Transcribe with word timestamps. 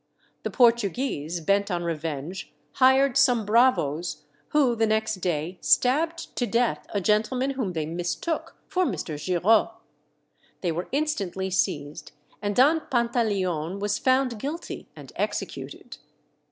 The 0.41 0.49
Portuguese, 0.49 1.41
bent 1.41 1.69
on 1.69 1.83
revenge, 1.83 2.51
hired 2.77 3.17
some 3.17 3.45
bravos, 3.45 4.23
who 4.47 4.75
the 4.75 4.87
next 4.87 5.17
day 5.17 5.59
stabbed 5.61 6.35
to 6.37 6.47
death 6.47 6.87
a 6.89 6.99
gentleman 6.99 7.51
whom 7.51 7.73
they 7.73 7.85
mistook 7.85 8.55
for 8.67 8.83
Mr. 8.83 9.23
Giraud. 9.23 9.75
They 10.61 10.71
were 10.71 10.87
instantly 10.91 11.51
seized, 11.51 12.13
and 12.41 12.55
Don 12.55 12.81
Pantaleon 12.89 13.77
was 13.77 13.99
found 13.99 14.39
guilty 14.39 14.87
and 14.95 15.13
executed. 15.17 15.99